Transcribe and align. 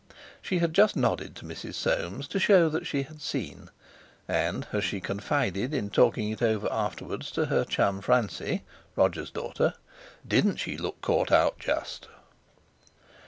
She 0.41 0.57
had 0.57 0.73
just 0.73 0.95
nodded 0.95 1.35
to 1.35 1.45
Mrs. 1.45 1.75
Soames, 1.75 2.27
to 2.29 2.39
show 2.39 2.61
her 2.63 2.69
that 2.69 2.87
she 2.87 3.03
had 3.03 3.21
seen; 3.21 3.69
and, 4.27 4.65
as 4.73 4.83
she 4.83 4.99
confided, 4.99 5.75
in 5.75 5.91
talking 5.91 6.31
it 6.31 6.41
over 6.41 6.67
afterwards, 6.73 7.29
to 7.33 7.45
her 7.45 7.63
chum 7.63 8.01
Francie 8.01 8.63
(Roger's 8.95 9.29
daughter), 9.29 9.75
"Didn't 10.27 10.55
she 10.57 10.75
look 10.75 11.01
caught 11.01 11.31
out 11.31 11.59
just?..." 11.59 12.07